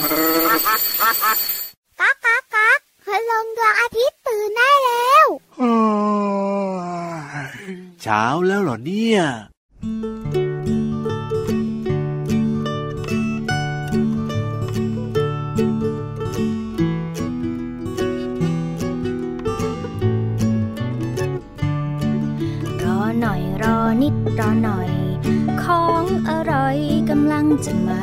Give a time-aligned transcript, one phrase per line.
[0.00, 5.26] ก๊ากก๊ากก๊ากพลงดวงอาทิตย์ตื่นได้แล้ว
[8.02, 9.20] เช้าแล้วเหรอเนี่ย
[22.84, 24.90] รอหน่อยรอนิดรอหน่อย
[25.62, 26.76] ของอร่อย
[27.10, 28.02] กำลังจะมา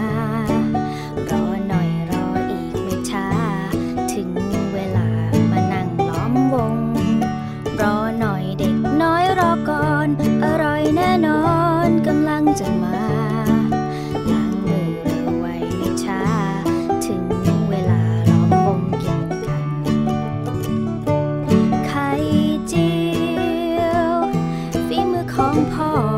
[25.73, 26.14] พ่ออ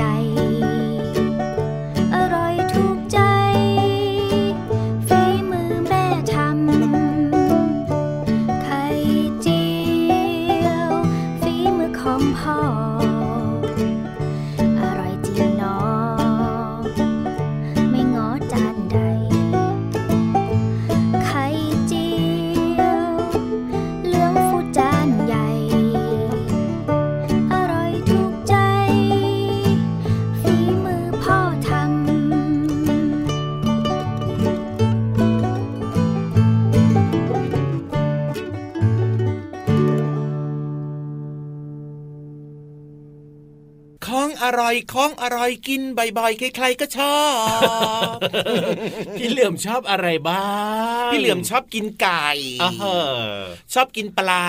[0.00, 0.27] า
[44.92, 47.20] ของอร่อยของอร่อยกินบ่อยๆใครๆก็ชอ
[48.14, 48.16] บ
[49.18, 50.46] พี่เหลื่อมชอบอะไรบ้า
[51.08, 52.28] งพี่เหลือมชอบกินไก่
[52.62, 52.96] อ่าฮะ
[53.74, 54.48] ชอบกินปลา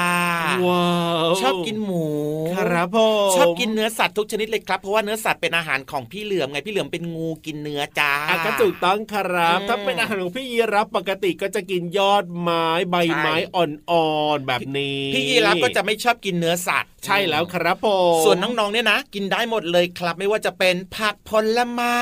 [0.67, 0.89] ว้า
[1.27, 2.07] วชอบกินหมู
[2.55, 2.97] ครับผ
[3.31, 17.87] มชอบกินเนื้อสัตว์ทุกชนิดเลยครับเพราะว่าเนื้อสัตว์เป็นอาหารของพี่เหลือมไงพี่เหลือมเป็นงูกินเนื้อจ้าอะก็ถูกต้องครับอืมถ้าเป็นอาหารของพี่ยีรับปกติก็จะกินยอดไม้ใบไม้อ่อนๆแบบนี้ พี่ยีรับก็จะไม่ชอบกินเนื้อสัตว์ใช่แล้วครับผ
[18.19, 21.97] มส่วนน้องๆเนี่ยนะ กินได้หมดเลยครับไม่ว่าจะเป็นผักผลไม้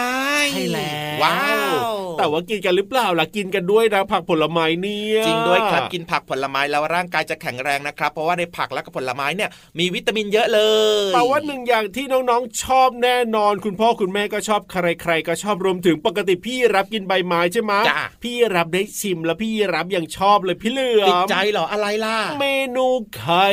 [0.53, 1.73] ใช่แล้วว้าว
[2.19, 9.49] แต่ว่ากินกันหรือเปล่าล่ะกินกันด้วยนะผักผลไม้เนี่ยจริงด้วยครับกินผักผลไม้แล้วร่างกายจะแข็งแรงนะครับ เพราะว่าในผักและก็ผลไม้เนี่ย
[9.79, 10.61] มีวิตามินเยอะเล
[11.09, 22.45] ยแต่ว่าหนึ่งอย่างที่น้องๆชอบแน่นอน คุณพ่อคุณแม่ก็ชอบใครๆก็ชอบรวมถึงปกติพี่รับกินใบไม้ใช่ไหมจ้ะพี่รับได้ชิมแล้วพี่รับยังชอบเลยพี่เหลือมติดใจเหรออะไรล่ะ เม
[22.75, 23.47] นูไข่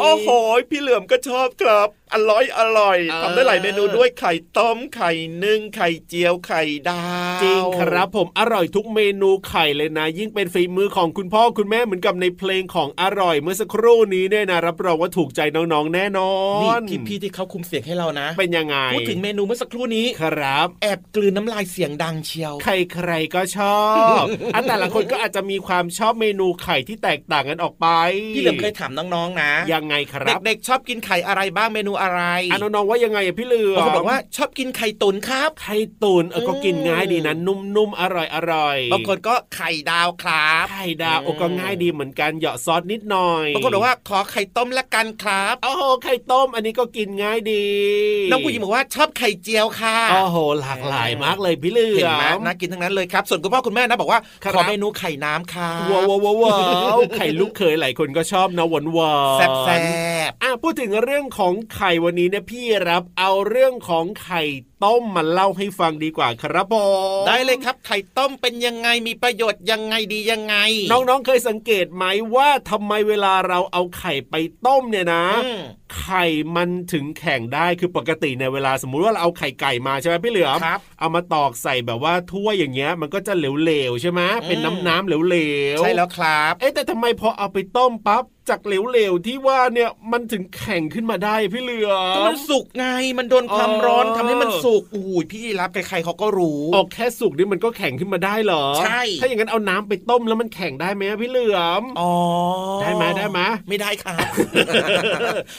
[0.00, 0.28] โอ้โห
[0.70, 5.10] พี่เหลือมก็ชอบครับ อร่อยอร่อยเออทำได้หลายเมนูด้วยไข่ต้มไข่
[5.44, 7.04] นึ่งไข่เจียวไข่ดา
[7.38, 16.30] วจริงครับผมอร่อยทุกเมนูไข่เลยนะ ยิ่งเป็นฝีมือของคุณพ่อคุณแม่เหมือนกับในเพลงของอร่อยเมื่อสักครู่นี้เนี่ยนะรับรองว่าถูกใจน้องๆแน่นอ
[16.62, 23.78] นี่นพี่พี่ๆที่เขาคุมเสียงให้เรานะ เป็นยังไงพูดถึงเมนูเมื่อสักครู่นี้ครับ แอบกลืนน้ำลายเสียงดังเชียวใครๆก็ชอ
[24.20, 24.24] บ
[24.54, 27.86] อันแต่ละคนก็อาจจะมีความชอบเมนูไข่ที่แตกต่างกันออกไป
[28.34, 47.66] พี่เหลือมเคยถามน้องๆนะ ยังไงครับเด็กๆชอบกินไข่อะไรบ้างเมนูอะไรอะน้องๆว่ายังไงอะพี่เหลือบางคนบอกว่าชอบกินไข่ตุ๋นครับ ไข่ตุนเออก็กินง่ายดีนะนุ่มๆอร่อยอร่อยบางคนก็ไข่ดาวครับไข่ดาวโอ้ก็ง่ายดีเหมือนกันเหยาะซอสนิดหน่อยบางคนบอกว่าขอไข่ต้มละกันครับโอ้โหไข่ต้มอันนี้ก็กินง่ายดี
[48.30, 56.56] น้องผู้หญิงบอกว่าชอบไข่เจียวค่ะโอ้โหหลากหลายมากเลยพี่เหลืเห็นอไหมมน่ากินทั้งนั้นเลยครับ ส่วนคุณพ่อคุณแม่นะบอกว่าครับขอเมนูไข่น้ำค่ะว้าวว้าวว้า
[56.96, 59.76] วไข่ลูกเขยหลายคนก็ชอบนะหวานหวานแซ่บแซ่
[60.28, 64.42] บอะพูดถึงเรื่องของไข่วันนี้เนี่ยพี่รับเอาเรื่องของไข่
[64.84, 66.74] ต้มมาเล่าให้ฟังดีกว่าครับผ
[67.20, 70.56] มได้เลยครับไข่ต้มเป็นยังไงมีประโยชน์ยังไงดียังไง
[70.90, 72.04] น้องๆเคยสังเกตไหม
[72.34, 74.34] ว่าทำไมเวลาเราเอาไข่ไป
[74.66, 75.62] ต้มเนี่ยนะอืม
[75.98, 76.24] ไข่
[76.56, 85.36] มันถึงแข็งได้คือปกติในยเวลาสมมุติว่าเราเอาไข่ไก่มาใช่ไหมพี่เหลือมครับเอามาตอกใส่แบบว่าถ้วยอย่างเงี้ย มันก็จะเหลวๆใช่ไหมเป็นอืมน้ำน้ำๆเหล
[85.78, 92.86] วๆใช่แล้วครับเอ๊ะแต่ทำไมพอเอาไปต้มปั๊บจากเหลวๆที่ว่าเนี่ยมันถึงแข็งขึ้นมาได้พี่เหลือก็มมันสุกไง
[93.18, 102.12] มันโดนความเออร้อนทำให้มันสุกอุ้ยพี่รับใครๆเขาก็รู้ออกแค่สุกนี่มันก็แข็งขึ้นมาได้เหรอใช่ถ้าอย่างนั้นเอาน้ำไปต้มแล้วมันแข็งได้ไหมอะพี่เหลือมอ๋อ
[102.80, 104.32] ได้ไหมได้ไหมไม่ได้ครับ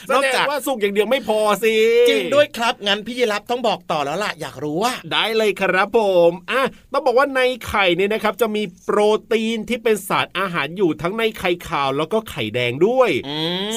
[0.07, 1.75] แสนอกดงจากว่าสุกอย่างเดียวไม่พอสิ
[2.09, 6.61] จริงด้วยครับงั้นพี่ยีรับต้องบอกต่อแล้วล่ะอยากรู้ว่าได้เลยครับผมอะ
[6.93, 8.99] ต้องบอกว่าในไข่เนี่ยนะครับ จะมีโปร
[9.31, 13.09] ตีนที่เป็นสารอาหารอยู่ทั้งในไข่ขาวแล้วก็ไข่แดงด้วย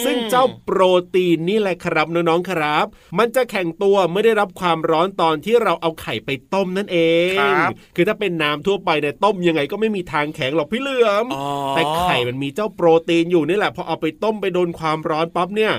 [0.04, 0.80] ซึ่งเจ้าโปร
[1.14, 2.86] ตีนนี่แหละครับน้องๆครับ
[3.18, 6.98] มันจะแข็งตัวเมื่อได้รับความร้อนตอนที่เราเอาไข่ไปต้มนั่นเอ
[7.34, 15.72] งครับคือถ้าเป็นน้ำทั่วไปเนี่ยต้มยังไงก็ไม่มีทางแข็งหรอกพี่เหลือมอ๋อแต่ไข่มันมีเจ้าโปรตีนอยู่นี่แหละพอเอาไปต้มไปโดนความร้อนปั๊บเนี่ย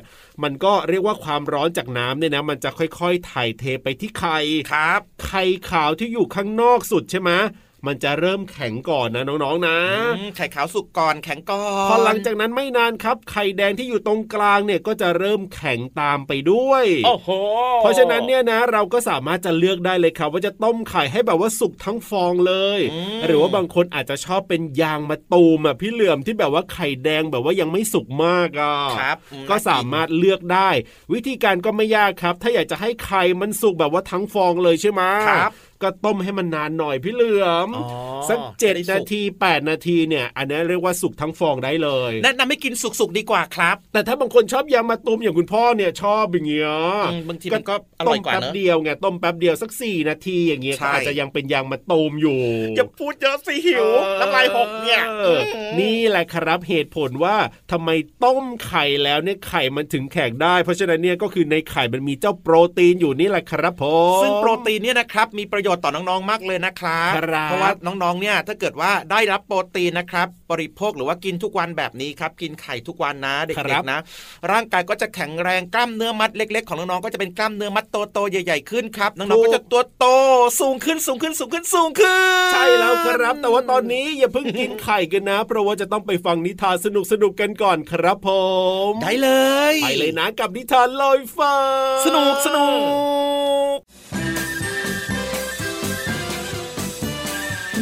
[0.43, 4.39] มันก็เรียกว่าความร้อนจากน้ำเนี่ยนะ มันจะค่อยๆ ถ่ายเทไปที่ไข่
[4.73, 7.31] ครับ ไข่ขาวที่อยู่ข้างนอกสุดใช่ไหม
[7.87, 9.77] มันจะเริ่มแข็งก่อนนะน้องๆนะ
[10.17, 17.29] อืมไข่ขาวสุกก่อนแข็งก่อนพอหลังจากนั้นไม่นานครับ ไข่แดงที่อยู่ตรงกลางเนี่ยก็จะเริ่มแข็งตามไปด้วยโอ้โห
[17.81, 22.79] เพราะฉะนั้นเนี่ยนะ เราก็สามารถจะเลือกได้เลยครับว่าจะต้มไข่ให้แบบว่าสุกทั้งฟองเลย
[23.19, 30.69] มหรือว่าบางคนอาจจะชอบเป็นยางมะตูมอะพี่เหลื่อมที่แบบว่าไข่แดงแบบว่ายังไม่สุกมากอะครับอืมก็สามารถเลือกได้
[31.13, 35.53] วิธีการก็ไม่ยากครับ ถ้าอยากจะให้ไข่มันสุกแบบว่าทั้งฟองเลยใช่ไหมครับ
[35.83, 37.87] ก็ต้มให้มันนานหน่อยพี่เหลือมอ๋อ
[38.29, 46.69] สักเจ็ดจะได้สุกนาทีแปดนาทีเนี่ย อันนี้เรียกว่าสุกทั้งฟองได้เลยแนะนำให้กินสุกๆดีกว่าครับ แต่ถ้าบางคนชอบยางมะตูมอย่างคุณพ่อเนี่ยชอบอย่างเงี้ย
[47.11, 52.39] อืมบางทีมันก็อร่อยกว่าต้มแป๊บเนอะเดียวไงต้มแป๊บเดียวสักสี่นาทีอย่างเงี้ยใช่ก็อาจจะยังเป็นยางมะตูมอยู่
[52.75, 53.85] อย่าพูดเยอะสิหิว
[54.19, 55.39] น้ำลายหกเนี่ยออ
[55.79, 57.35] นี่แหละครับเหตุผลว่า
[57.71, 57.89] ทำไม
[58.23, 63.83] ต้มไข่แล้วเนี่ยไข่มันถึงแข็งได้ เพราะฉะนั้นเนี่ยก็คือในไข่มันมีเจ้าโปรตีนอยู่นี่แหละครับผ
[64.17, 73.99] มซึ่งโปรตีนเนี่ยนะครับมีประโยชน์ต่อน้องๆมากเลยนะครับครับเพราะว่าน้องๆเนี่ยถ้าเกิดว่าได้รับโปรตีนนะครับบริโภคหรือว่ากินทุกวันแบบนี้ครับกินไข่ทุกวันนะเด็ครักบๆนะ
[74.51, 80.05] ร่างกายก็จะแข็งแรงกล้ามเนื้อมัดเล็ก ๆ ของน้องๆก็จะเป็นกล้ามเนื้อมัดโตๆใหญ่ ๆขึ้นครับน้องๆก็จะตัวโต
[80.59, 86.87] สูงขึ้นสูงขึ้นสูงขึ้นสูงขึ้น ใช่แล้วครับ แต่ว่าตอนนี้อย่าเพิ่งกินไข่กันนะ เพราะว่าจะต้องไปฟังนิทานส
[87.23, 88.29] นุกๆกันก่อนครับผ
[88.89, 89.29] ม ได้เล
[89.73, 91.55] ย ไปเลยนะกับนิทานลอยฟ้า
[92.05, 92.67] สนุกสนุ
[93.57, 93.58] ก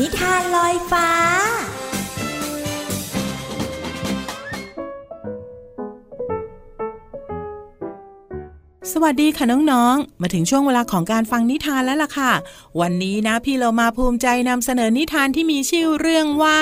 [0.01, 1.09] นิทานลอยฟ้า
[8.91, 12.31] สวัสดีค่ะน้องๆ มาถึงช่วงเวลาของการฟังนิทานแล้วล่ะค่ะ
[12.81, 16.59] วันนี้นะพี่เรามาภูมิใจนำเสนอนิทานที่มีชื่อเรื่องว่า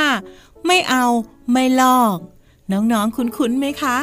[0.67, 1.05] ไม่เอา
[1.51, 2.17] ไม่ลอก
[2.71, 3.97] น้องๆ คุ้นๆไหมคะ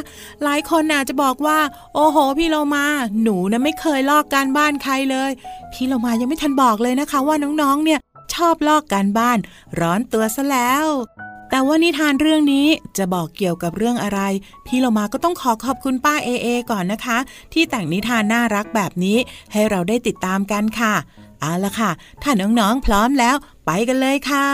[0.44, 1.58] หลายคนอาจจะบอกว่า
[1.94, 2.84] โอ้โห พี่เรามา
[3.22, 5.30] หนูนะไม่เคยลอกการบ้านใครเลย
[5.72, 8.00] พี่เรามายังไม่ทันบอกเลยนะคะ ว่าน้องๆ เนี่ย
[8.34, 9.38] ชอบลอกการบ้าน
[9.80, 10.86] ร้อนตัวซะแล้ว
[11.50, 12.66] แต่ว่านิทานเรื่องนี้
[12.98, 14.20] จะบอกเกี่ยวกับเรื่องอะไร
[14.66, 17.18] พี่เรามาก็ต้องขอขอบคุณป้าเอเอก่อนนะคะ
[17.52, 19.18] ที่แต่งนิทานน่ารักแบบนี้
[19.52, 20.94] ให้เราได้ติดตามกันค่ะ
[21.40, 21.90] เอาละค่ะ
[22.22, 23.36] ถ้าน้องๆพร้อมแล้ว
[23.66, 24.48] ไปกันเลยค่ะ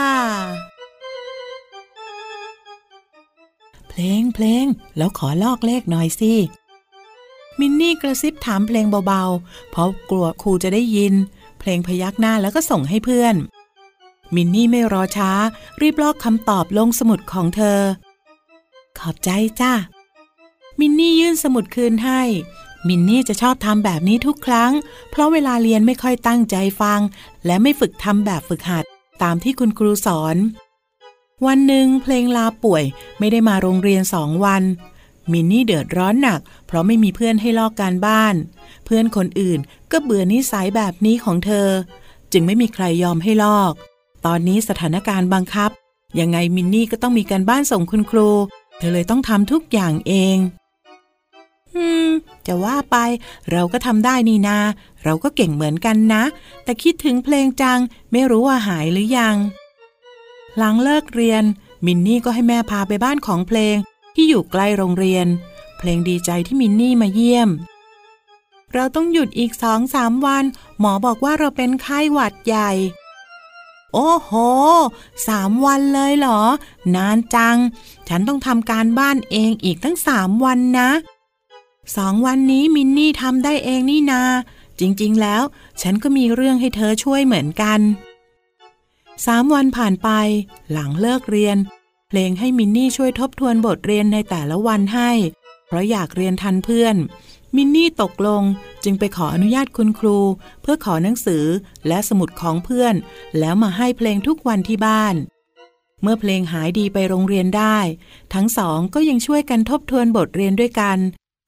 [3.89, 4.65] เพลงเพลง
[4.97, 6.33] แล้วขอลอกเลขหน่อยสิ
[7.59, 11.13] มินนี่กระซิบถามเพลงเบาๆ เพราะกลัวครูจะได้ยิน
[11.59, 13.35] เพลงพยักหน้าแล้วก็ส่งให้เพื่อน
[14.35, 15.31] มินนี่ไม่รอช้า
[15.81, 17.79] รีบลอกคำตอบลงสมุดของเธอ
[18.99, 19.29] ขอบใจ
[19.61, 19.73] จ้า
[20.79, 22.21] มินนี่ยื่นสมุดคืนให้
[22.87, 24.71] มินนี่จะชอบทำแบบนี้ทุกครั้ง
[25.11, 26.99] เพราะเวลาเรียนไม่ค่อยตั้งใจฟัง
[27.45, 28.85] และไม่ฝึกทำแบบฝึกหัด
[29.23, 30.35] ตามที่คุณครูสอน
[31.45, 32.83] วันหนึ่งเพลงลาป่วย
[33.19, 34.63] ไม่ได้มาโรงเรียนสองวัน
[35.31, 38.35] มินนี่เดือดร้อนหนัก เพราะไม่มีเพื่อนให้ลอกการบ้าน
[38.85, 39.59] เพื่อนคนอื่น
[39.91, 41.67] ก็เบื่อนิสัยแบบนี้ของเธอ
[42.31, 43.73] จึงไม่มีใครยอมให้ลอก
[44.25, 45.69] ตอนนี้สถานการณ์บังคับ
[46.19, 48.29] ยังไงมินนี่ก็ต้องมีการบ้านส่งคุณครู
[48.77, 50.37] เธอเลยต้องทำทุกอย่างเอง
[51.75, 52.09] อืม
[52.47, 52.97] จะว่าไป
[53.51, 54.57] เราก็ทำได้นี่นา
[55.03, 56.23] เราก็เก่งเหมือนกันนะ
[56.63, 57.79] แต่คิดถึงเพลงจัง
[58.11, 59.35] ไม่รู้ว่าหายหรือยัง
[60.57, 61.43] หลังเลิกเรียน
[61.85, 63.75] มินนี่ก็ให้แม่พาไปบ้านของเพลง
[64.15, 65.27] ที่อยู่ใกล้โรงเรียน
[65.77, 67.49] เพลงดีใจที่มินนี่มาเยี่ยม
[68.73, 70.45] เราต้องหยุดอีกสองสามวัน
[70.79, 72.71] หมอบอกว่าเราเป็นไข้หวัดใหญ่
[73.93, 74.31] โอ้โห
[75.27, 76.41] สามวันเลยเหรอ
[76.95, 77.57] นานจัง
[78.07, 80.89] ฉันต้องทำการบ้านเองอีกตั้งสามวันนะ
[81.97, 84.21] สองวันนี้มินนี่ทำได้เองนี่นา
[84.79, 85.41] จริงๆแล้ว
[85.81, 87.79] ฉันก็มีเรื่องให้เธอช่วยเหมือนกัน
[89.25, 90.09] สามวันผ่านไป
[90.71, 91.57] หลังเลิกเรียน
[92.09, 95.11] เพลงให้มินนี่ช่วยทบทวนบทเรียนในแต่ละวันให้
[95.67, 96.95] เพราะอยากเรียนทันเพื่อน
[97.55, 98.43] มินนี่ตกลง
[98.83, 100.17] จึงไปขออนุญาตคุณครู
[100.61, 101.45] เพื่อขอหนังสือ
[101.87, 102.95] และสมุดของเพื่อน
[103.39, 105.15] แล้วมาให้เพลงทุกวันที่บ้าน
[106.01, 107.77] เมื่อเพลงหายดีไปโรงเรียนได้
[108.33, 110.97] ทั้งสองก็ยังช่วยกันทบทวนบทเรียนด้วยกัน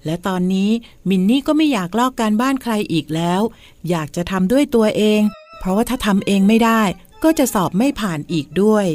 [0.05, 0.69] และตอนนี้
[1.09, 3.41] มินนี่ก็ไม่อยากลอกการบ้านใครอีกแล้ว
[3.89, 5.21] อยากจะทำด้วยตัวเอง
[5.59, 6.81] เพราะว่าถ้าทำเองไม่ได้
[7.23, 8.87] ก็จะสอบไม่ผ่านอีกด้วย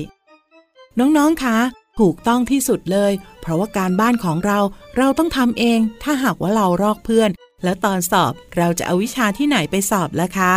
[0.98, 1.58] น้องๆคะ
[2.00, 4.58] ถูกต้องที่สุดเลย เพราะว่าการบ้านของเรา
[4.96, 7.30] เราต้องทำเอง ถ้าหากว่าเราลอกเพื่อน
[7.64, 10.54] แล้วตอนสอบเราจะเอาวิชาที่ไหนไปสอบล่ะคะ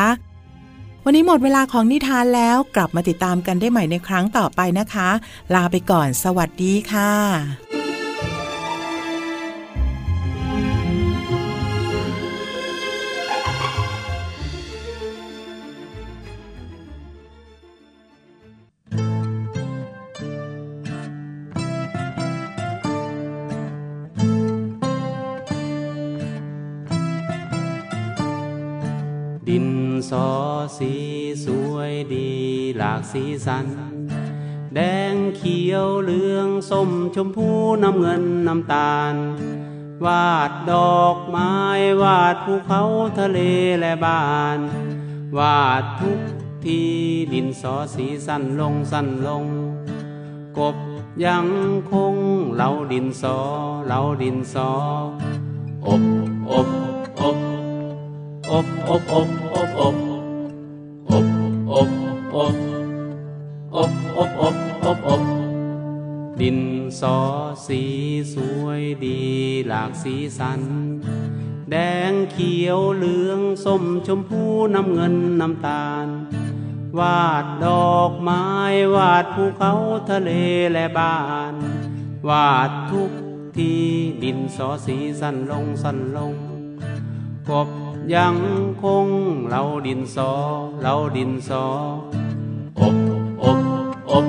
[1.05, 5.09] วันนี้หมดเวลาของนิทานแล้วกลับมาติดตามกันได้ใหม่ในครั้งต่อไปนะคะ
[5.53, 7.78] ลาไปก่อน สวัสดีค่ะ
[29.49, 29.69] ดิน
[30.09, 30.29] สอ
[30.77, 30.91] สี
[31.45, 32.29] สวยดี
[32.77, 33.65] หลากสีสัน
[34.73, 34.79] แด
[35.13, 37.49] งเขียวเหลืองส้มชมพู
[37.83, 39.15] น้ำเงินน้ำตาล
[40.05, 41.53] วาดดอกไม้
[42.01, 42.83] วาดภูเขา
[43.19, 43.39] ทะเล
[43.79, 44.59] และบ้าน
[45.37, 46.19] วาดทุก
[46.65, 46.81] ที
[47.33, 49.45] ดินสอสีสั้นลงสั้นลง
[50.57, 50.77] กบ
[51.25, 51.45] ยัง
[51.91, 52.15] คง
[52.55, 53.37] เหลาดินสอ
[53.85, 54.69] เหลาดินสอ
[55.85, 56.03] อบ
[56.51, 56.78] อบ
[58.51, 59.95] อบอบอบอบอบ
[61.09, 61.25] อบ
[61.71, 61.89] อบ
[62.35, 62.55] อบ
[63.75, 64.55] อบอบอบ
[64.89, 65.21] อบอบ
[66.41, 66.59] ดิน
[66.99, 67.17] สอ
[67.67, 67.81] สี
[68.33, 69.19] สวยดี
[69.67, 70.61] หลากสีสัน
[71.69, 71.75] แด
[72.11, 74.43] งเขียวเหลืองส้มชมพู
[74.75, 76.07] น้ำเงินน้ำตาล
[76.99, 78.45] วาดดอกไม้
[78.95, 79.73] วาดภูเขา
[80.09, 80.31] ทะเล
[80.73, 81.19] และบ้า
[81.51, 81.53] น
[82.29, 83.11] วาดทุก
[83.57, 83.73] ที
[84.23, 86.33] ดินสอสีสั้นลงสั้นลง
[87.49, 87.69] กบ
[88.15, 88.35] ยัง
[88.83, 89.07] คง
[89.47, 90.31] เหลาดินสอ
[90.81, 91.65] เหลาดินสอ
[92.79, 92.95] อบ
[93.41, 93.61] อบ
[94.11, 94.27] อบ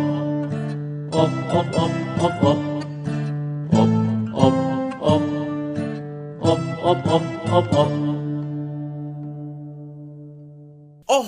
[1.15, 2.65] อบอบอบอบอบ
[3.01, 4.55] อบอบ
[6.45, 8.10] อบอบอบอบอบ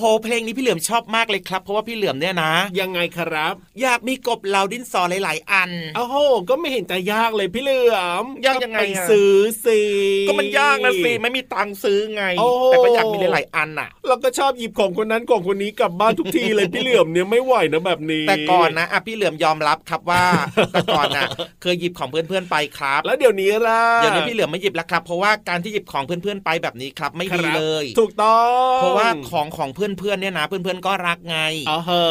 [0.03, 6.17] หเพลงนี้พี่เหลือมชอบมากเลยครับ เพราะว่าพี่เหลือมเนี่ยนะ ยังไงครับ อยากมีกบเหล่าดินสอหลาย ๆ อันโอ้โห
[6.49, 9.35] ก็ไม่เห็นจะยากเลยพี่เหลือมยากยังไงไปอะซื้อ
[9.67, 9.81] สิ
[10.29, 20.25] ก็มันยากนะสิไม่มีตังค์ซื้อไงโอ้แต่ก็อยากมีหลาย ๆ อันน่ะ เราก็ชอบหยิบของคนนั้นของคนนี้กลับบ้านทุกทีเลยพี่เหลือมเนี่ยไม่ไหวนะแบบนี้ แต่ก่อนนะอะพี่เหลือมยอมรับครับว่า
[20.73, 21.29] แต่ก่อนน่ะ
[21.63, 28.41] เคยหยิบของเพื่อน ๆ ไปครับ แล้วเดี๋ยวนี้ล่ะเดี๋ยวนี้พี่เหลือมไม่หยิบแล้วครับ เพราะว่าการที่หยิบของเพื่อน ๆ ไปแบบนี้ครับ ไม่คดีรับเลย ถูกต้อ
[28.75, 31.39] ง เพราะว่าของของเพื่อนๆเนี่ยนะเพื่อนๆก็รักไง
[31.71, 32.05] อ๋อเหอ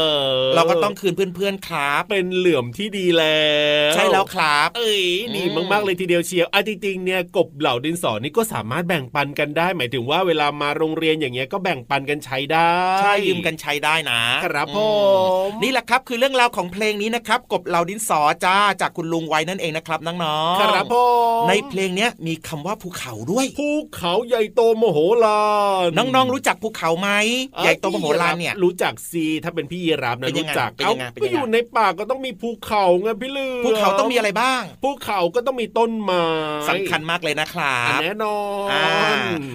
[0.52, 3.46] ะเราก็ต้องคืนเพื่อนๆครับเป็นเหลื่อมที่ดีแล้
[3.92, 5.04] ว ใช่แล้วครับ เอ้ย
[5.36, 14.86] ดีอืมมากๆเลยทีเดียวเชียวอะจริงๆเนี่ยกบเหล่าดินสอนี่ก็สามารถแบ่งปันกันได้ หมายถึงว่าเวลามาโรงเรียนอย่างเงี้ยก็แบ่งปันกันใช้ได้ใช่ยืมกันใช้ได้นะครับผอื
[15.46, 20.96] มนี่แหละครับคือเรื่องราวของเพลงนี้นะครับ กบเหล่าดินสอจ้าจากคุณลุงไว้นั่นเองนะครับน้องๆครับผ
[21.42, 25.42] มในเพลงเนี้ยมีคำว่าภูเขาด้วยภูเขาใหญ่โตโมโหลา
[25.98, 27.10] นน้องๆรู้จักภูเขาไหม
[27.64, 36.25] ใหญ่โตมโหฬารเนี่ย รู้จักซีถ้าเป็นพี่ยีราฟนะเป็นยังรู้ไงจักเป็นยังไงเป็นก็ยังไงอยู่ในป่าก็ต้องมีภูเขาไงพี่ลือภูเขาต้องมีอะไรบ้าง ภูเขาก็ต้องมีต้นไม้
[36.70, 38.38] สำคัญมากเลยนะครัอะบแน่นอ
[38.68, 38.86] นอ่า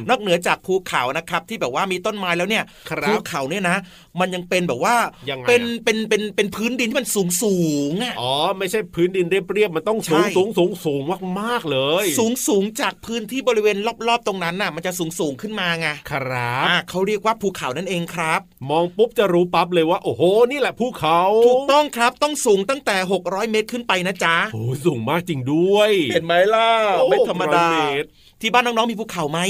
[0.09, 3.77] นอกเหนือจากภูเขานะครับที่แบบว่ามีต้นไม้แล้วเนี่ยครับภูเขาเนี่ยนะ
[4.21, 4.97] มันยังเป็นแบบว่า
[5.31, 7.57] ยังไงเป็นอะเป็นเป็นเป็นพื้นดินที่มันสูงสู
[7.91, 11.03] งอะอ๋อไม่ใช่พื้นดินเรียบๆมันต้องสูงใช่สูงสูงสูง
[11.41, 13.77] มากๆเลย สูงสูงจากพื้นที่บริเวณ
[14.09, 28.07] รอบๆตรงนั้นน่ะ มันจะสูงสูงขึ้นมาไงครับอ่าเขาเรียกว่าภูเขานั่นเองครับ มองปุ๊บจะรู้ปั๊บเลยว่า โอ้โหนี่แหละภูเขาถูกต้องครับต้องสูงตั้งแต่ 600 เมตรขึ้นไปนะจ๊ะโอ้สูงมากจริงด้วย เห็นไหมล่ะโอ้ไม่ธรรมดา600เต
[28.41, 29.41] ที่บ้านน้องๆมีภูเขาไหม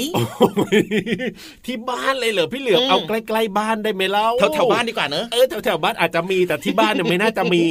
[1.66, 7.62] ที่บ้านเลยเหรอพี่เหลือมอืมเอาใกล้ๆบ้านได้ไหมเล่าแถวแถวๆบ้านดีกว่าเนอะเออแถวแถวๆบ้านอาจจะมีแต่ที่บ้านเนี่ยไม่น่าจะมี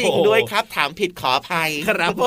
[0.00, 2.24] จริงด้วยครับ ถามผิดขออภัยครับผ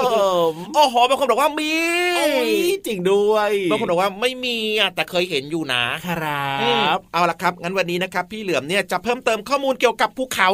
[0.51, 1.73] มโอ้โหบางคนบอกว่ามี
[2.15, 2.51] โอ้ย
[2.87, 10.49] จริงด้วยบางคนบอกว่าไม่มีอะแต่เคยเห็นอยู่นะครัอืมบเอาละครับงั้นวันนี้นะครับ พี่เหลือมเนี่ยจะเพิ่มเติมข้อมูลเกี่ยวกับภูเขา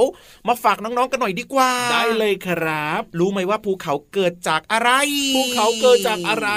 [0.48, 4.89] มาฝากน้องๆกันหน่อยดีกว่า ได้เลยครับ รู้ไหมว่าภูเขาเกิดจากอะไร
[5.36, 6.50] ภูเขาเกิดจากอะไร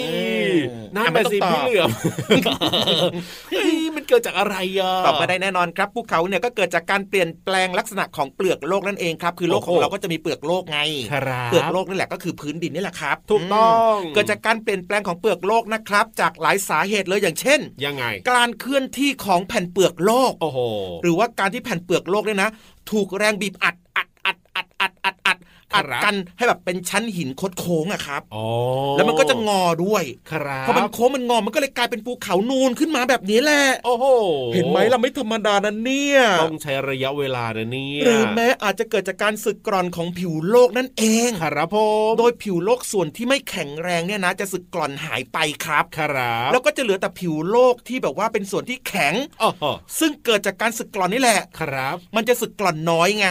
[0.00, 0.18] อื
[0.56, 1.90] มนั่นอะไม่แหะต้องสิตอบพี่เหลือม
[3.50, 10.78] เฮ้ยมันเกิดจากอะไรอะตอบมาได้แน่นอนครับภูเขาเนี่ยก็เกิดจากการเปลี่ยนแปลงลักษณะของเปลือกโลกนั่นเองครับ คือโลกโอ้ขโหองเราก็จะมีเปลือกโลกไง
[11.12, 20.58] ครับเปลือกโลกนี่แหละก็คือพื้นดินนี่แหละครับ ถูกต้องมเกิดจากการเปลี่ยนแปลงของเปลือกโลกนะครับ จากหลายสาเหตุเลยอย่างเช่น ยังไง การเคลื่อนที่ของแผ่นเปลือกโลกโอ้โห
[21.02, 22.50] หรือว่าการที่แผ่นเปลือกโลกเนี่ยนะ
[22.90, 25.14] ถูกแรงบีบอัดอัดอัดอัดอัดอัด
[25.74, 28.46] อัดอัดครับกันให้แบบเป็นชั้นหินคดโค้งอะครับอ๋อ
[28.96, 34.04] แล้วมันก็จะงอด้วยครับพอมันโค้งมันงอมันก็เลยกลายเป็นภูเขานูนขึ้นมาแบบนี้แหละโอ้โห
[34.54, 41.76] เห็นไหมเราไม่ธรรมดานะเนี่ยต้องใช้ระยะเวลานะเนี่ยหรือแม้อาจจะเกิดจากการสึกกร่อนของผิวโลกนั่นเองครับผ
[42.10, 49.64] มโดยผิวโลกส่วนที่ไม่แข็งแรงเนี่ยนะ จะสึกกร่อนหายไปครับครับแล้วก็จะเหลือแต่ผิวโลกที่แบบว่าเป็นส่วนที่แข็งโอ้โห
[49.98, 53.26] ซึ่งเกิดจากการสึกกร่อนนี่แหละครับ มันจะสึกกร่อนน้อยไง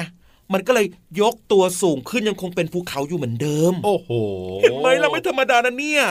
[0.53, 0.87] มันก็เลย
[1.21, 4.09] ยกตัวสูงขึ้นยังคงเป็นภูเขาอยู่เหมือนเดิม โอ้โห
[4.61, 6.03] เห็นไหมเราไม่ธรรมดานะเนี่ย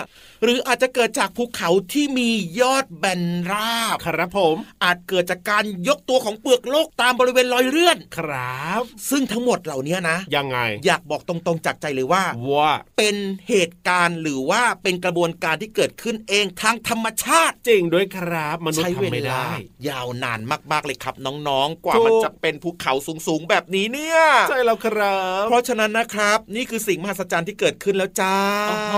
[0.43, 13.17] หรืออาจจะเกิดจากภูเขาที่มียอดแบนราบ ครับผม อาจเกิดจากการยกตัวของเปลือกโลกตามบริเวณรอยเลื่อน ครับ ซึ่งทั้งหมดเหล่านี้นะ ยังไง อยากบอกตรงๆจากใจเลยว่า ว่า เป็น
[13.49, 19.51] เหตุการณ์หรือว่าเป็นกระบวนการที่เกิดขึ้นเองทางธรรมชาติ จริงด้วยครับ มนุษใช้ย์เวทำไม่ลาได้
[19.89, 20.41] ยาวนาน
[20.73, 21.15] มากๆเลยครับ
[21.49, 28.35] น้องๆ กว่าถูกมันจะเป็นภูเขาสูงๆ แบบนี้เนี่ยใช่แล้วครับ เพราะฉะนั้นนะครับ นี่คือสิ่งมหัศจรรย์ที่เกิดขึ้นแล้วจ้า
[28.69, 28.97] โอ้โห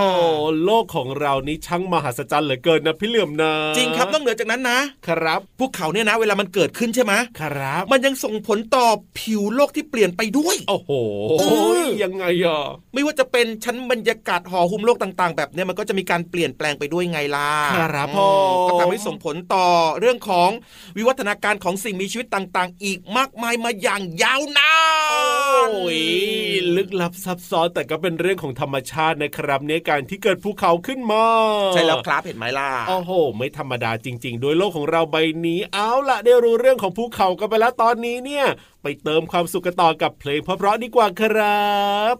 [0.64, 8.86] โลกของเรานี่ช่างมหัศจรรย์เหลือเกินนะพี่เหลื่อมนะจริงครับต้องเหนือจากนั้นนะ ครับภูเขาเนี่ยนะ เวลามันเกิดขึ้นใช่ไหมครับ มันยังส่งผลต่อ
[9.18, 10.90] ผิวโลกที่เปลี่ยนไปด้วย โอ้โห
[11.40, 11.44] เอ
[11.82, 12.62] อยังไงอะ
[12.94, 19.66] ไม่ว่าจะเป็นชั้นบรรยากาศห่อหุ้มโลกต่าง ๆ แบบเนี้ยมันก็จะมีการเปลี่ยนแปลงไปด้วยไงล่ะครับอืผมก็ทำให้ส่งผลต่อ
[20.00, 20.50] เรื่องของ
[20.96, 24.97] วิวัฒนาการของสิ่งมีชีวิตต่าง ๆ อีกมากมายมาอย่างยาวนาน
[25.70, 26.00] โอ้ย
[26.76, 31.24] ลึกลับซับซ้อนแต่ก็เป็นเรื่องของธรรมชาตินะครับในการที่เกิดภูเขาขึ้นมา
[31.74, 38.46] ใช่แล้วครับเห็นไหมล่ะโอ้โห ไม่ธรรมดาจริง ๆ โดยโลกของเราใบนี้เอาละได้รู้เรื่องของภูเขากันไปแล้วตอนนี้เนี่ย
[38.82, 41.68] ไปเติมความสุขกันต่อกับเพลงเพราะๆดีกว่าครั
[42.12, 42.14] บ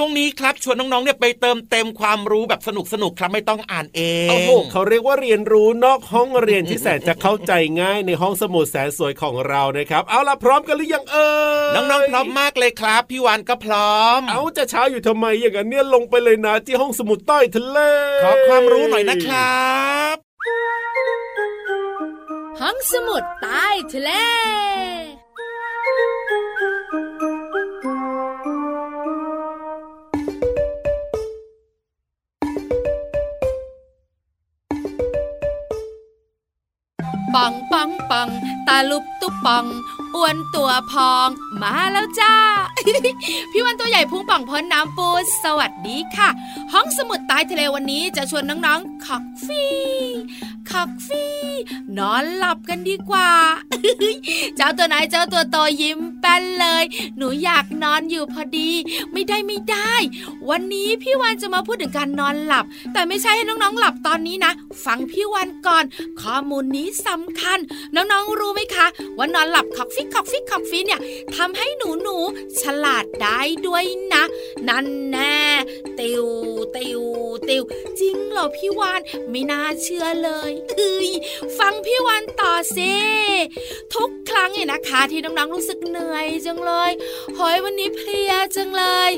[0.00, 11.28] ช่วงนี้ครับชวนน้องๆเนี่ยไปเติมเต็มความรู้แบบสนุกสนุกครับไม่ต้องอ่านเองโอ้โหเขาเรียกว่าเรียนรู้นอกห้องเรียนที่แสนจะเข้าใจง่ายในห้องสมุดแสนสวยของเรานะครับ เอาล่ะพร้อมกันหรือยังเอ่
[11.70, 17.78] ยน้องๆพร้อมมากเลยครับพี่วานก็พร้อม เอาจะเช้าอยู่ทำไมอย่างนั้นเนี่ยลงไปเลยนะที่ห้องสมุดใต้ทะเล
[18.22, 19.66] ขอความรู้หน่อยนะครั
[20.14, 20.16] บ
[22.60, 24.10] ห้องสมุดใต้ทะเล
[37.34, 38.28] ปังปังปัง
[38.68, 39.66] ตาลุบตุบปัง
[40.14, 41.28] อ้วนตัวพอง
[41.62, 42.34] มาแล้วจ้า
[43.52, 45.08] พี่วันตัวใหญ่พุ่งป่องพ้นน้ำปู
[45.44, 46.28] สวัสดีค่ะ
[46.72, 49.64] ห้องสมุดใต้ทะเลวันนี้จะชวนน้องๆขอกฟี
[50.70, 51.26] ขักฟี
[51.98, 53.30] นอนหลับกันดีกว่า
[54.56, 56.84] เจ้าตัวไหนเจ้าตัวโตยิ้มแป้นเลย
[57.16, 58.70] หนูอยากนอนอยู่พอดี
[59.12, 59.94] ไม่ได้ไม่ได้
[60.48, 64.52] วันนี้พี่วันจะมาพูดถึงการนอนหลับ แต่ไม่ใช่ให้น้องๆหลับตอนนี้นะ
[64.84, 65.84] ฟังพี่วันก่อน
[66.20, 67.58] ข้อมูลนี้สำคัญ
[67.94, 71.00] น้องๆรู้ไหมคะว่านอนหลับขักฟิกขักฟิกขักฟิเนี่ย
[71.36, 72.16] ทำให้หนูหนู
[72.62, 74.24] ฉลาดได้ด้วยนะ
[74.68, 75.38] นั่นแน่
[75.98, 76.26] ติว
[76.76, 77.02] ติว
[77.48, 77.62] ติว
[78.00, 79.00] จริงเหรอพี่วาน
[79.30, 81.10] ไม่น่าเชื่อเลยเฮ้ย
[81.58, 82.92] ฟังพี่วานต่อซิ
[83.94, 86.90] ทุกครั้งเนี่ยนะคะ ที่น้องๆรู้สึกเหนื่อยจังเลย
[87.38, 89.10] หอยวันนี้เพลียจังเลย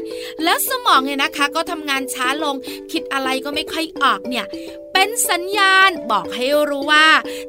[0.45, 2.55] แล้วสมองเนี่ยนะคะ ก็ทำงานช้าลง
[2.93, 4.47] คิดอะไรก็ไม่ค่อยออกเนี่ย
[4.95, 7.07] เป็นสัญญาณบอกให้รู้ว่า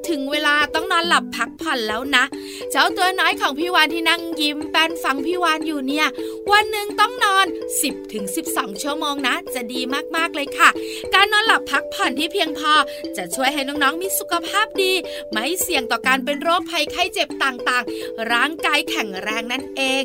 [0.10, 2.24] ถึงเวลาต้องนอนหลับพักผ่อนแล้วนะ
[2.72, 6.08] เจ้าตัวน้อยของพี่วานที่นั่งยิ้มแป้นฟังพี่วานอยู่เนี่ย
[6.52, 7.46] วันหนึ่งต้องนอน
[7.80, 9.82] 10ถึง12 ชั่วโมงนะ จะดี
[10.16, 10.70] มากๆเลยค่ะ
[11.14, 12.74] การนอนหลับพักผ่อนที่เพียงพอ
[13.18, 14.94] จะช่วยให้น้องๆมีสุขภาพดี
[15.32, 20.04] ไม่เสี่ยงต่อการเป็นโรคภัยไข้เจ็บต่างๆ ร่างกายแข็งแรงนั่นเอง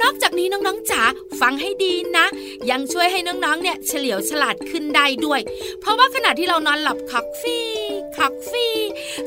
[0.00, 1.02] นอกจากนี้น้องๆจ๋า
[1.40, 2.26] ฟังให้ดีนะ
[2.70, 5.40] ยังช่วยให้น้องๆเนี่ยเฉลียวฉลาดขึ้นได้ด้วย
[5.80, 8.76] เพราะว่าขณะที่เรานอนหลับคักฟี่ คักฟี่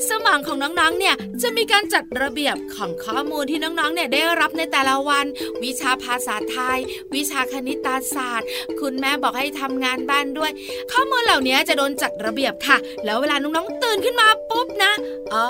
[0.07, 5.25] สมองของน้องๆ เนี่ยจะมีการจัดระเบียบของข้อมูลที่น้องๆ เนี่ยได้รับในแต่ละวัน
[5.63, 6.79] วิชาภาษาไทย
[7.15, 8.47] วิชาคณิตศาสตร์
[8.79, 10.51] คุณแม่บอกให้ทำงานบ้านด้วย
[10.91, 14.93] ข้อมูลเหล่านี้จะโดนจัดระเบียบค่ะ แล้วเวลาน้องๆ ตื่นขึ้นมาปุ๊บนะ
[15.33, 15.47] อ๋อ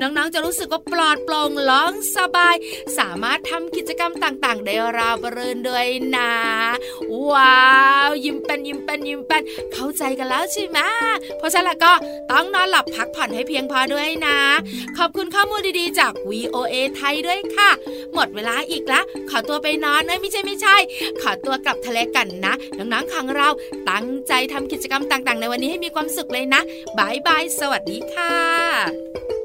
[0.00, 2.56] น้องๆ จะรู้สึกว่าปลอดโปร่งร้องสบาย
[2.98, 6.32] สามารถทำกิจกรรมต่างๆ ได้ราบรื่นด้วยนะ
[7.30, 7.60] ว้า
[8.08, 9.42] ว ยิ้มเป็นยิ้มเป็นยิ้มเป็น
[9.72, 10.78] เข้าใจกันแล้วใช่ไหม
[11.38, 11.92] เพราะฉะนั้นก็
[12.30, 14.38] ต้องนอนหลับพักผ่อนให้เพียงพอด้วยนะ
[14.98, 17.70] ขอบคุณข้อมูลดีๆจาก VOA ไทยด้วยค่ะ
[18.14, 20.76] หมดเวลาอีกแล้วขอตัวไปนอนนะไม่ใช่ไม่ใช่
[21.22, 23.48] ขอตัวกลับทะเลกันนะน้องๆของเรา
[23.90, 26.60] ตั้งใจทำกิจกรรมต่างๆ ในวันนี้ให้มีความสุขเลยนะ
[26.98, 29.39] บายบายสวัสดีค่ะ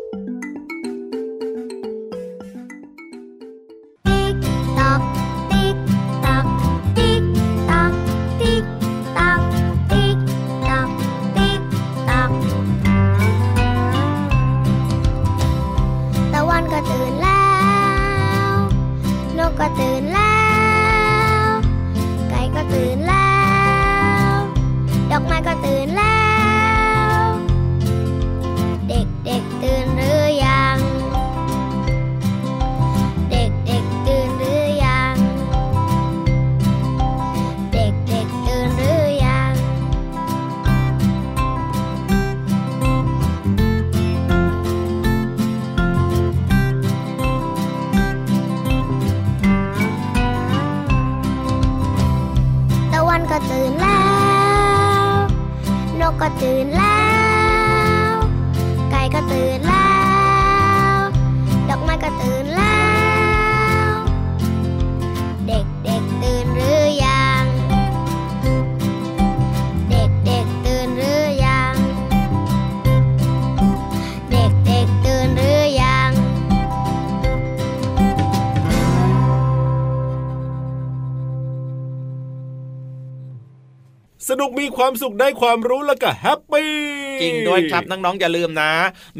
[84.40, 88.72] นุกมีความสุขได้ความรู้แล้วก็แฮปปี้ จริงด้วยครับน้องๆอย่าลืมนะ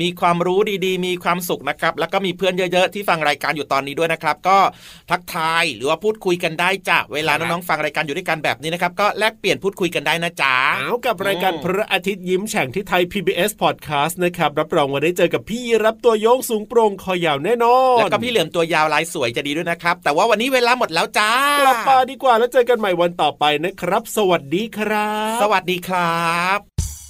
[0.02, 4.58] มีความรู้ดีๆ มีความสุขนะครับ แล้วก็มีเพื่อนเยอะๆที่ฟังรายการอยู่ตอนนี้ด้วยนะครับ ก็
[5.12, 27.05] ทักทายหรือว่าพูดคุยกันได้จ้ะเวลาน้องๆฟังรายการอยู่ด้วยกันแบบนี้นะครับ ก็แลกเปลี่ยนพูดคุยกันได้นะจ๊ะเอากับรายการพระอาทิตย์ยิ้มแฉ่งที่ไทย PBS Podcast นะครับรับรองว่าได้เจอกับพี่รับตัวโยงสูงโปร่งคอยาวแน่นอนแล้วก็พี่เหลือมตัวยาวลายสวยจะดีด้วยนะครับ แต่ว่าวันนี้เวลาหมดแล้วจ้ากลับมาดีกว่าแล้วเจอกันใหม่วันต่อไปนะครับ สวัสดีครับ สวัสดีครับ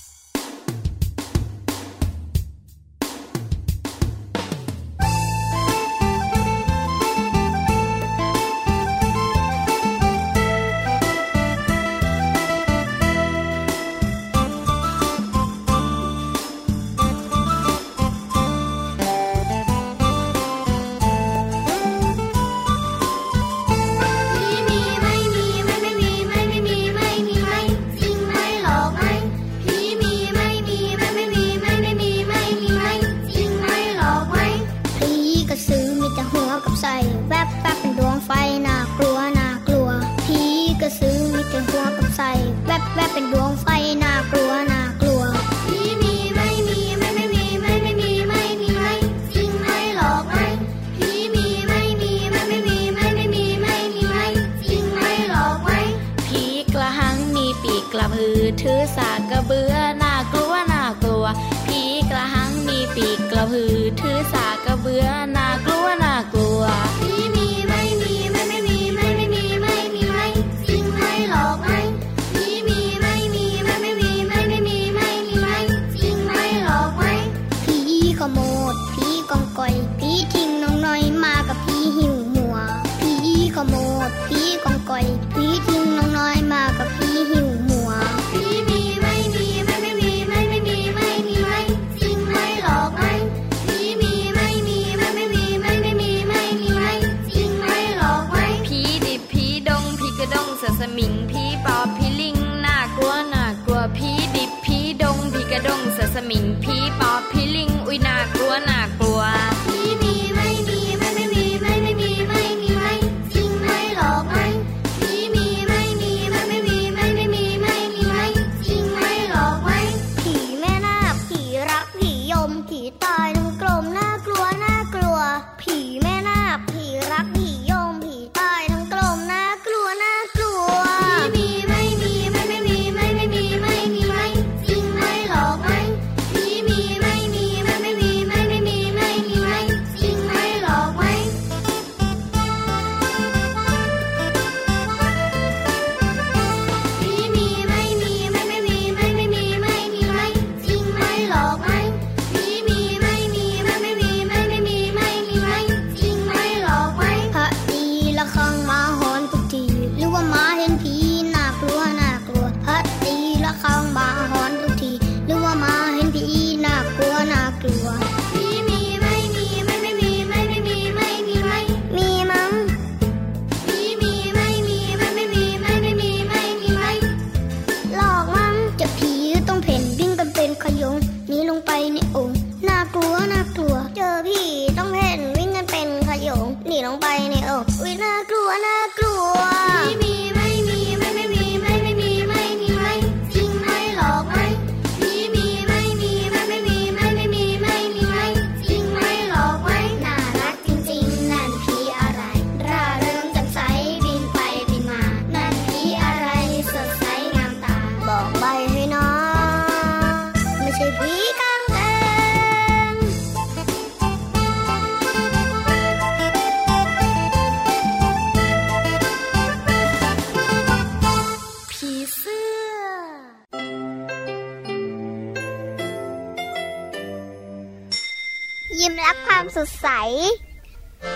[229.79, 229.87] ใส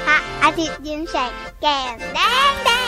[0.06, 1.32] พระอาทิตย์ยิ้มแฉก
[1.62, 2.20] แก้มแด
[2.52, 2.79] งแดง